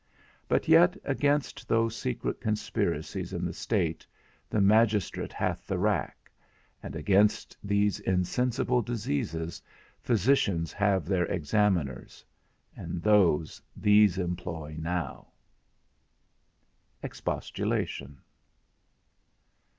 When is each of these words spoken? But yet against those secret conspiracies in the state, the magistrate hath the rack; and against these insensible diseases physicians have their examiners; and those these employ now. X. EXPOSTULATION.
But 0.47 0.67
yet 0.67 0.97
against 1.03 1.67
those 1.69 1.95
secret 1.95 2.41
conspiracies 2.41 3.33
in 3.33 3.45
the 3.45 3.53
state, 3.53 4.03
the 4.49 4.59
magistrate 4.59 5.31
hath 5.31 5.67
the 5.67 5.77
rack; 5.77 6.31
and 6.81 6.95
against 6.95 7.55
these 7.63 7.99
insensible 7.99 8.81
diseases 8.81 9.61
physicians 10.01 10.73
have 10.73 11.05
their 11.05 11.25
examiners; 11.27 12.25
and 12.75 12.99
those 13.03 13.61
these 13.77 14.17
employ 14.17 14.75
now. 14.79 15.27
X. 17.03 17.19
EXPOSTULATION. 17.19 18.19